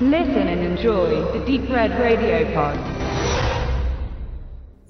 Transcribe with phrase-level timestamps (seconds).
[0.00, 2.76] Listen and enjoy the Deep Red Radio Pod.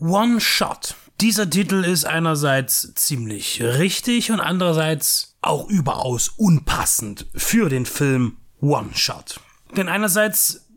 [0.00, 0.94] One Shot.
[1.20, 8.94] Dieser Titel ist einerseits ziemlich richtig und andererseits auch überaus unpassend für den Film One
[8.94, 9.40] Shot.
[9.76, 10.70] Denn einerseits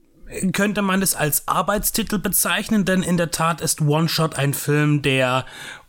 [0.52, 5.02] könnte man es als Arbeitstitel bezeichnen, denn in der Tat ist One Shot ein Film,
[5.02, 5.46] der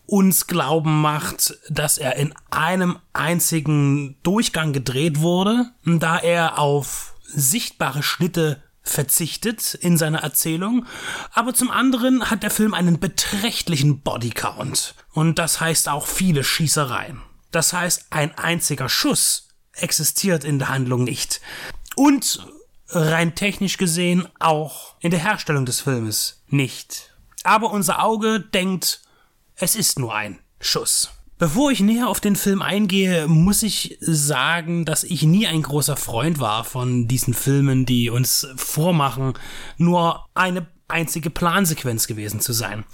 [0.07, 8.03] uns glauben macht, dass er in einem einzigen Durchgang gedreht wurde, da er auf sichtbare
[8.03, 10.87] Schnitte verzichtet in seiner Erzählung,
[11.33, 17.21] aber zum anderen hat der Film einen beträchtlichen Bodycount und das heißt auch viele Schießereien.
[17.51, 21.41] Das heißt, ein einziger Schuss existiert in der Handlung nicht.
[21.97, 22.47] Und
[22.89, 27.15] rein technisch gesehen auch in der Herstellung des Filmes nicht.
[27.45, 29.03] Aber unser Auge denkt,
[29.57, 31.11] es ist nur ein Schuss.
[31.39, 35.97] Bevor ich näher auf den Film eingehe, muss ich sagen, dass ich nie ein großer
[35.97, 39.35] Freund war von diesen Filmen, die uns vormachen,
[39.77, 42.85] nur eine einzige Plansequenz gewesen zu sein.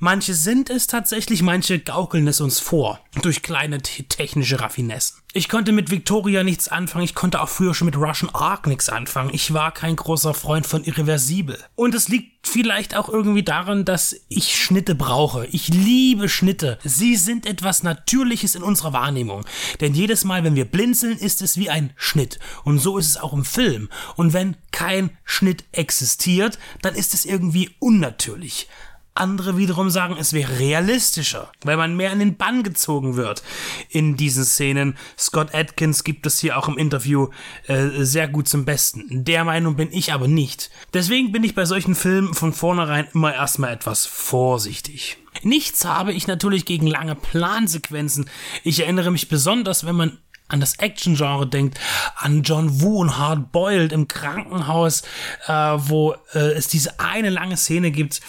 [0.00, 5.23] Manche sind es tatsächlich, manche gaukeln es uns vor, durch kleine technische Raffinessen.
[5.36, 8.88] Ich konnte mit Victoria nichts anfangen, ich konnte auch früher schon mit Russian Ark nichts
[8.88, 9.30] anfangen.
[9.32, 11.58] Ich war kein großer Freund von Irreversibel.
[11.74, 15.46] Und es liegt vielleicht auch irgendwie daran, dass ich Schnitte brauche.
[15.46, 16.78] Ich liebe Schnitte.
[16.84, 19.44] Sie sind etwas Natürliches in unserer Wahrnehmung.
[19.80, 22.38] Denn jedes Mal, wenn wir blinzeln, ist es wie ein Schnitt.
[22.62, 23.88] Und so ist es auch im Film.
[24.14, 28.68] Und wenn kein Schnitt existiert, dann ist es irgendwie unnatürlich.
[29.16, 33.44] Andere wiederum sagen, es wäre realistischer, weil man mehr in den Bann gezogen wird
[33.88, 34.96] in diesen Szenen.
[35.16, 37.28] Scott Atkins gibt es hier auch im Interview
[37.68, 39.24] äh, sehr gut zum Besten.
[39.24, 40.70] Der Meinung bin ich aber nicht.
[40.94, 45.18] Deswegen bin ich bei solchen Filmen von vornherein immer erstmal etwas vorsichtig.
[45.42, 48.28] Nichts habe ich natürlich gegen lange Plansequenzen.
[48.62, 50.18] Ich erinnere mich besonders, wenn man
[50.48, 51.80] an das Action-Genre denkt,
[52.16, 55.02] an John Woo und Hard Boiled im Krankenhaus,
[55.46, 58.20] äh, wo äh, es diese eine lange Szene gibt,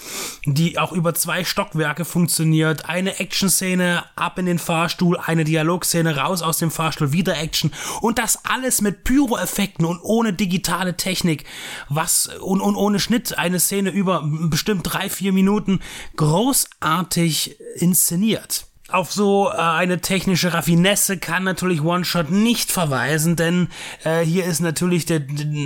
[0.46, 2.88] die auch über zwei Stockwerke funktioniert.
[2.88, 8.18] Eine Action-Szene ab in den Fahrstuhl, eine Dialogszene raus aus dem Fahrstuhl, wieder Action und
[8.18, 11.44] das alles mit Pyro-Effekten und ohne digitale Technik,
[11.90, 15.82] was und, und ohne Schnitt eine Szene über bestimmt drei, vier Minuten
[16.16, 18.68] großartig inszeniert.
[18.96, 23.68] Auf so äh, eine technische Raffinesse kann natürlich One-Shot nicht verweisen, denn
[24.06, 25.20] äh, hier ist natürlich der,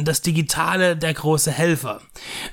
[0.04, 2.02] das Digitale der große Helfer.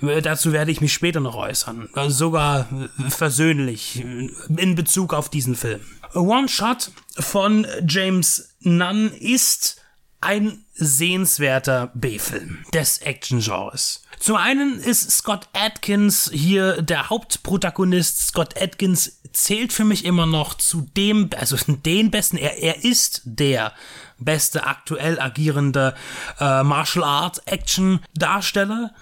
[0.02, 4.28] Äh, dazu werde ich mich später noch äußern, äh, sogar äh, versöhnlich äh,
[4.58, 5.80] in Bezug auf diesen Film.
[6.12, 9.80] One-Shot von James Nunn ist
[10.20, 14.02] ein sehenswerter B-Film des Action-Genres.
[14.18, 18.28] Zum einen ist Scott Atkins hier der Hauptprotagonist.
[18.28, 23.22] Scott Atkins zählt für mich immer noch zu dem, also den besten, er, er ist
[23.24, 23.72] der
[24.18, 25.94] beste aktuell agierende
[26.40, 28.94] äh, Martial Art Action Darsteller.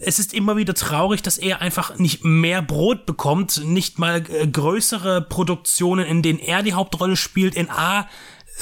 [0.00, 4.46] Es ist immer wieder traurig, dass er einfach nicht mehr Brot bekommt, nicht mal äh,
[4.46, 8.08] größere Produktionen, in denen er die Hauptrolle spielt, in A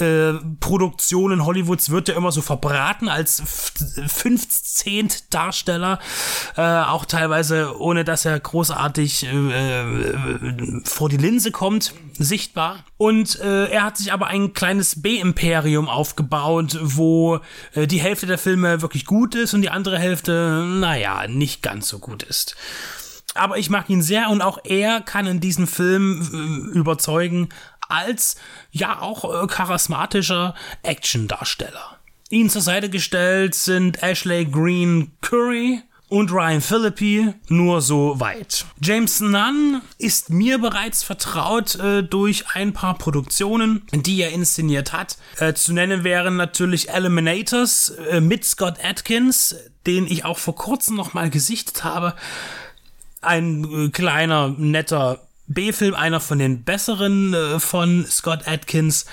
[0.00, 3.42] äh, Produktionen Hollywoods wird er immer so verbraten als
[4.06, 5.98] 15 Darsteller,
[6.56, 12.84] äh, auch teilweise ohne dass er großartig äh, äh, vor die Linse kommt, sichtbar.
[12.96, 17.40] Und äh, er hat sich aber ein kleines B-Imperium aufgebaut, wo
[17.74, 21.88] äh, die Hälfte der Filme wirklich gut ist und die andere Hälfte, naja, nicht ganz
[21.88, 22.56] so gut ist
[23.34, 27.48] aber ich mag ihn sehr und auch er kann in diesem Film äh, überzeugen
[27.88, 28.36] als
[28.70, 31.98] ja auch äh, charismatischer Actiondarsteller.
[32.30, 38.66] Ihnen zur Seite gestellt sind Ashley Green Curry und Ryan Philippi nur so weit.
[38.80, 45.16] James Nunn ist mir bereits vertraut äh, durch ein paar Produktionen, die er inszeniert hat.
[45.38, 49.56] Äh, zu nennen wären natürlich Eliminators äh, mit Scott Atkins,
[49.86, 52.14] den ich auch vor kurzem noch mal gesichtet habe.
[53.20, 59.04] Ein äh, kleiner, netter B-Film, einer von den besseren äh, von Scott Atkins.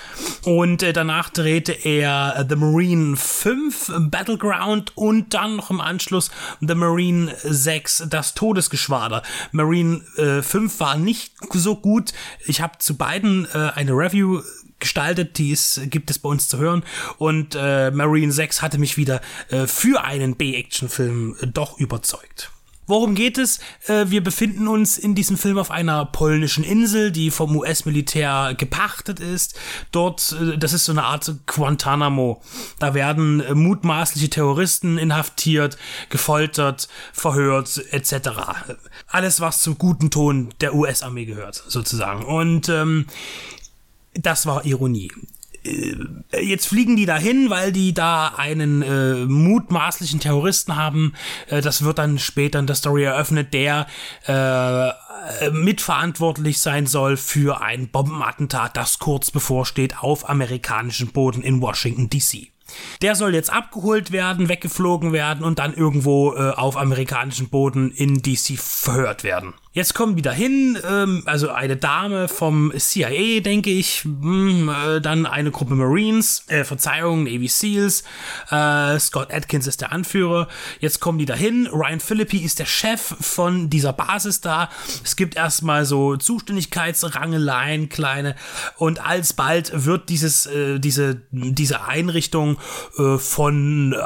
[0.44, 6.30] Und äh, danach drehte er The Marine 5 Battleground und dann noch im Anschluss
[6.60, 9.22] The Marine 6 Das Todesgeschwader.
[9.50, 10.00] Marine
[10.42, 12.12] 5 äh, war nicht so gut.
[12.46, 14.40] Ich habe zu beiden äh, eine Review
[14.78, 16.82] gestaltet, die ist, gibt es bei uns zu hören.
[17.18, 19.20] Und äh, Marine 6 hatte mich wieder
[19.66, 22.50] für einen B-Action-Film doch überzeugt.
[22.92, 23.58] Worum geht es?
[23.86, 29.18] Äh, wir befinden uns in diesem Film auf einer polnischen Insel, die vom US-Militär gepachtet
[29.18, 29.58] ist.
[29.92, 32.42] Dort, äh, das ist so eine Art Guantanamo.
[32.80, 35.78] Da werden äh, mutmaßliche Terroristen inhaftiert,
[36.10, 38.28] gefoltert, verhört, etc.
[39.06, 42.26] Alles, was zum guten Ton der US-Armee gehört, sozusagen.
[42.26, 43.06] Und ähm,
[44.12, 45.10] das war Ironie.
[45.64, 51.14] Jetzt fliegen die dahin, weil die da einen äh, mutmaßlichen Terroristen haben.
[51.46, 53.86] Äh, das wird dann später in der Story eröffnet, der
[54.26, 62.10] äh, mitverantwortlich sein soll für ein Bombenattentat, das kurz bevorsteht auf amerikanischem Boden in Washington
[62.10, 62.48] DC.
[63.02, 68.22] Der soll jetzt abgeholt werden, weggeflogen werden und dann irgendwo äh, auf amerikanischem Boden in
[68.22, 69.54] DC verhört werden.
[69.74, 75.00] Jetzt kommen wieder hin, ähm, also eine Dame vom CIA, denke ich, mh, hm, äh,
[75.00, 78.04] dann eine Gruppe Marines, äh, Verzeihung, Navy Seals,
[78.50, 80.48] äh, Scott Atkins ist der Anführer.
[80.80, 81.68] Jetzt kommen die dahin.
[81.68, 84.68] Ryan Philippi ist der Chef von dieser Basis da.
[85.04, 88.36] Es gibt erstmal so Zuständigkeitsrangeleien, kleine,
[88.76, 92.58] und alsbald wird dieses, äh, diese, diese Einrichtung
[92.98, 94.02] äh, von äh,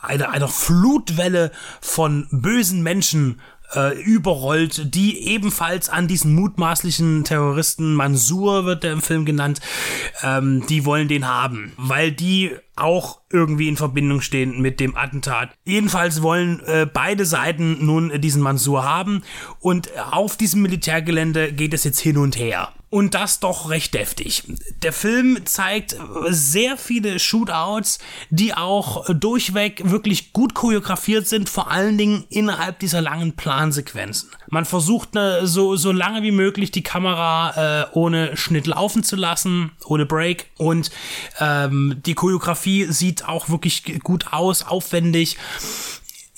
[0.00, 1.52] einer, einer Flutwelle
[1.82, 3.38] von bösen Menschen
[3.74, 9.60] äh, überrollt, die ebenfalls an diesen mutmaßlichen Terroristen, Mansur wird der im Film genannt,
[10.22, 15.50] ähm, die wollen den haben, weil die auch irgendwie in Verbindung stehen mit dem Attentat.
[15.64, 19.22] Jedenfalls wollen äh, beide Seiten nun diesen Mansur haben
[19.60, 22.72] und auf diesem Militärgelände geht es jetzt hin und her.
[22.90, 24.42] Und das doch recht deftig.
[24.82, 25.96] Der Film zeigt
[26.28, 28.00] sehr viele Shootouts,
[28.30, 34.30] die auch durchweg wirklich gut choreografiert sind, vor allen Dingen innerhalb dieser langen Plansequenzen.
[34.48, 39.14] Man versucht ne, so, so lange wie möglich die Kamera äh, ohne Schnitt laufen zu
[39.14, 40.50] lassen, ohne Break.
[40.58, 40.90] Und
[41.38, 45.36] ähm, die Choreografie sieht auch wirklich gut aus, aufwendig.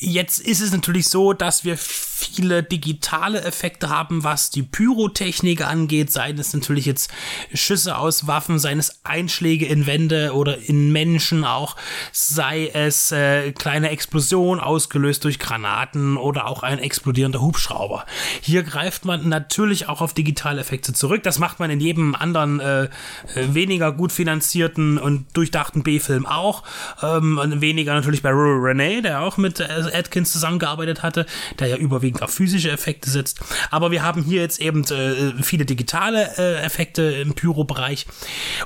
[0.05, 6.11] Jetzt ist es natürlich so, dass wir viele digitale Effekte haben, was die Pyrotechnik angeht,
[6.11, 7.13] seien es natürlich jetzt
[7.55, 11.77] Schüsse aus Waffen, seien es Einschläge in Wände oder in Menschen auch,
[12.11, 18.05] sei es äh, kleine Explosionen ausgelöst durch Granaten oder auch ein explodierender Hubschrauber.
[18.41, 21.23] Hier greift man natürlich auch auf digitale Effekte zurück.
[21.23, 22.89] Das macht man in jedem anderen äh,
[23.37, 26.65] weniger gut finanzierten und durchdachten B-Film auch.
[27.05, 31.27] Ähm, weniger natürlich bei Rural Renee, der auch mit äh, Atkins zusammengearbeitet hatte,
[31.59, 33.41] der ja überwiegend auf physische Effekte setzt.
[33.71, 38.07] Aber wir haben hier jetzt eben äh, viele digitale äh, Effekte im Pyro-Bereich.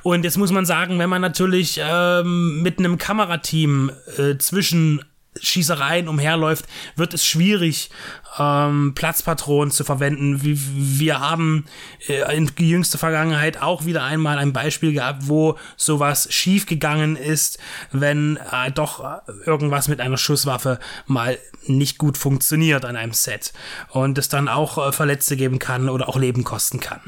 [0.03, 5.03] Und jetzt muss man sagen, wenn man natürlich ähm, mit einem Kamerateam äh, zwischen
[5.41, 6.67] Schießereien umherläuft,
[6.97, 7.91] wird es schwierig,
[8.39, 10.41] ähm, Platzpatronen zu verwenden.
[10.43, 11.65] Wir, haben
[12.09, 17.59] äh, in jüngster Vergangenheit auch wieder einmal ein Beispiel gehabt, wo sowas schiefgegangen ist,
[17.93, 19.05] wenn äh, doch
[19.47, 21.39] irgendwas mit einer Schusswaffe mal
[21.69, 23.53] nicht gut funktioniert an einem Set
[23.91, 27.01] und es dann auch äh, Verletzte geben kann oder auch Leben kosten kann.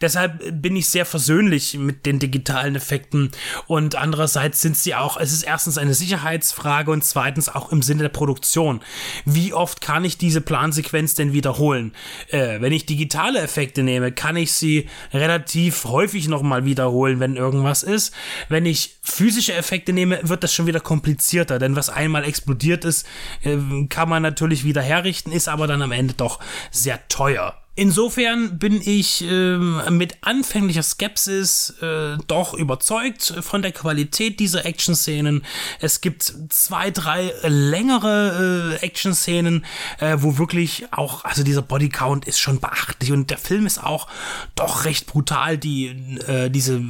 [0.00, 3.30] Deshalb bin ich sehr versöhnlich mit den digitalen Effekten
[3.66, 8.02] und andererseits sind sie auch, es ist erstens eine Sicherheitsfrage und zweitens auch im Sinne
[8.02, 8.80] der Produktion.
[9.24, 11.92] Wie oft kann ich diese Plansequenz denn wiederholen?
[12.28, 17.82] Äh, wenn ich digitale Effekte nehme, kann ich sie relativ häufig nochmal wiederholen, wenn irgendwas
[17.82, 18.14] ist.
[18.48, 23.06] Wenn ich physische Effekte nehme, wird das schon wieder komplizierter, denn was einmal explodiert ist,
[23.42, 23.56] äh,
[23.88, 26.40] kann man natürlich wieder herrichten, ist aber dann am Ende doch
[26.70, 27.63] sehr teuer.
[27.76, 35.44] Insofern bin ich äh, mit anfänglicher Skepsis äh, doch überzeugt von der Qualität dieser Action-Szenen.
[35.80, 39.64] Es gibt zwei, drei längere äh, Action-Szenen,
[39.98, 44.06] äh, wo wirklich auch, also dieser Bodycount ist schon beachtlich und der Film ist auch
[44.54, 45.88] doch recht brutal, die,
[46.28, 46.80] äh, diese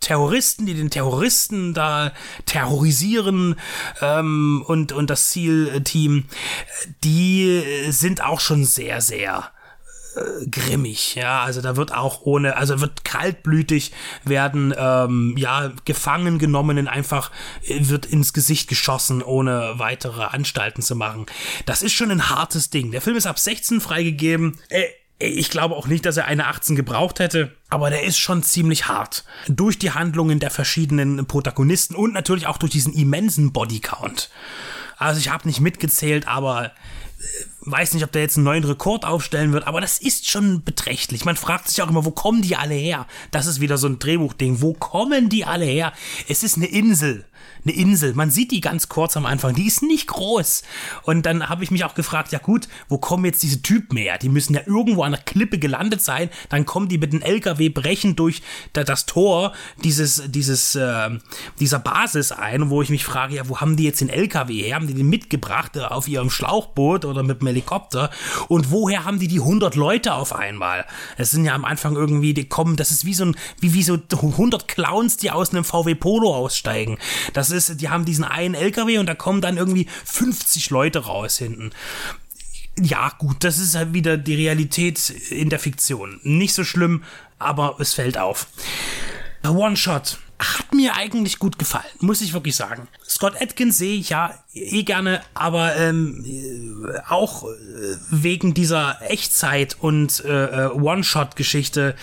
[0.00, 2.12] Terroristen, die den Terroristen da
[2.46, 3.54] terrorisieren
[4.00, 6.24] ähm, und, und das Zielteam,
[7.04, 9.51] die sind auch schon sehr, sehr
[10.16, 13.92] äh, grimmig, ja, also da wird auch ohne, also wird kaltblütig
[14.24, 17.30] werden, ähm, ja, gefangen genommenen einfach
[17.66, 21.26] äh, wird ins Gesicht geschossen, ohne weitere Anstalten zu machen.
[21.66, 22.90] Das ist schon ein hartes Ding.
[22.90, 24.58] Der Film ist ab 16 freigegeben.
[24.68, 24.84] Äh,
[25.18, 28.88] ich glaube auch nicht, dass er eine 18 gebraucht hätte, aber der ist schon ziemlich
[28.88, 29.24] hart.
[29.46, 34.30] Durch die Handlungen der verschiedenen Protagonisten und natürlich auch durch diesen immensen Bodycount.
[34.96, 36.72] Also ich habe nicht mitgezählt, aber
[37.64, 41.24] weiß nicht, ob der jetzt einen neuen Rekord aufstellen wird, aber das ist schon beträchtlich.
[41.24, 43.06] Man fragt sich auch immer, wo kommen die alle her?
[43.30, 44.60] Das ist wieder so ein Drehbuchding.
[44.60, 45.92] Wo kommen die alle her?
[46.28, 47.24] Es ist eine Insel
[47.64, 48.14] eine Insel.
[48.14, 49.54] Man sieht die ganz kurz am Anfang.
[49.54, 50.62] Die ist nicht groß.
[51.02, 54.18] Und dann habe ich mich auch gefragt, ja gut, wo kommen jetzt diese Typen her?
[54.18, 56.28] Die müssen ja irgendwo an der Klippe gelandet sein.
[56.48, 58.42] Dann kommen die mit dem LKW brechen durch
[58.72, 59.52] das Tor
[59.84, 61.10] dieses, dieses, äh,
[61.60, 64.76] dieser Basis ein, wo ich mich frage, ja, wo haben die jetzt den LKW her?
[64.76, 68.10] Haben die den mitgebracht äh, auf ihrem Schlauchboot oder mit dem Helikopter?
[68.48, 70.84] Und woher haben die die 100 Leute auf einmal?
[71.16, 73.82] Es sind ja am Anfang irgendwie, die kommen, das ist wie so ein, wie, wie
[73.82, 76.98] so 100 Clowns, die aus einem VW Polo aussteigen.
[77.32, 81.38] Das ist, die haben diesen einen LKW und da kommen dann irgendwie 50 Leute raus
[81.38, 81.70] hinten.
[82.80, 86.20] Ja, gut, das ist halt wieder die Realität in der Fiktion.
[86.22, 87.04] Nicht so schlimm,
[87.38, 88.46] aber es fällt auf.
[89.44, 92.88] One Shot hat mir eigentlich gut gefallen, muss ich wirklich sagen.
[93.08, 97.48] Scott Atkins sehe ich ja eh gerne, aber ähm, auch äh,
[98.10, 101.94] wegen dieser Echtzeit und äh, äh, One-Shot-Geschichte,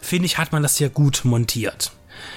[0.00, 1.92] finde ich, hat man das hier gut montiert.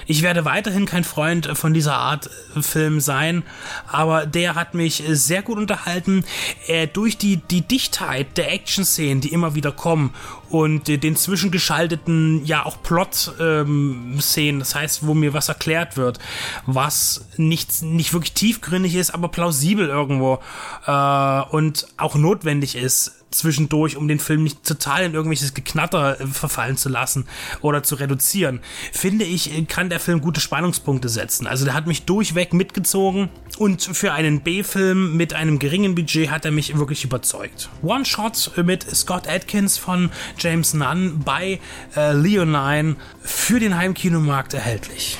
[0.06, 3.42] Ich werde weiterhin kein Freund von dieser Art äh, Film sein,
[3.86, 6.24] aber der hat mich äh, sehr gut unterhalten.
[6.66, 10.14] Äh, durch die, die Dichtheit der Action-Szenen, die immer wieder kommen
[10.48, 16.18] und äh, den zwischengeschalteten, ja auch Plot-Szenen, ähm, das heißt, wo mir was erklärt wird,
[16.66, 20.40] was nicht, nicht wirklich tiefgründig ist, aber plausibel irgendwo
[20.86, 26.26] äh, und auch notwendig ist zwischendurch, um den Film nicht total in irgendwelches Geknatter äh,
[26.26, 27.26] verfallen zu lassen
[27.60, 28.60] oder zu reduzieren,
[28.92, 31.46] finde ich, äh, kann der Film gute Spannungspunkte setzen.
[31.46, 36.44] Also der hat mich durchweg mitgezogen und für einen B-Film mit einem geringen Budget hat
[36.44, 37.68] er mich wirklich überzeugt.
[37.82, 41.60] One Shot mit Scott Atkins von James Nunn bei
[41.96, 45.18] äh, Leonine für den Heimkinomarkt erhältlich.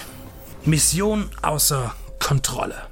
[0.65, 2.90] Mission außer Kontrolle.